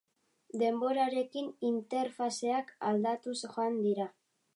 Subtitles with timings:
[0.59, 4.09] Denborarekin interfazeak aldatuz joan dira.